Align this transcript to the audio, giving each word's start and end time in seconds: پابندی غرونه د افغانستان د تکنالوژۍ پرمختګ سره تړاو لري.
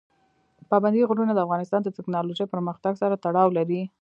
پابندی 0.69 1.07
غرونه 1.09 1.31
د 1.33 1.39
افغانستان 1.45 1.81
د 1.83 1.89
تکنالوژۍ 1.97 2.45
پرمختګ 2.53 2.93
سره 3.01 3.21
تړاو 3.23 3.49
لري. 3.57 3.81